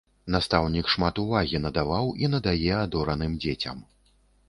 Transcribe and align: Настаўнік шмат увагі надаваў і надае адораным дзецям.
Настаўнік 0.35 0.89
шмат 0.93 1.21
увагі 1.25 1.63
надаваў 1.67 2.11
і 2.25 2.33
надае 2.35 2.73
адораным 2.85 3.41
дзецям. 3.47 3.89